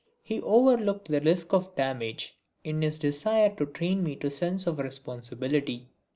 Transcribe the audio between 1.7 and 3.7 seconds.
damage in his desire to